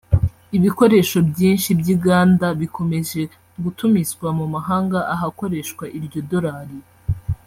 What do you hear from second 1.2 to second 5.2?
byinshi by’inganda bikomeje gutumizwa mu mahanga